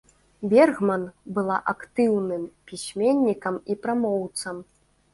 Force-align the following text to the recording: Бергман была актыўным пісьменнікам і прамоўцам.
Бергман 0.53 1.03
была 1.37 1.59
актыўным 1.75 2.49
пісьменнікам 2.73 3.63
і 3.71 3.81
прамоўцам. 3.89 4.55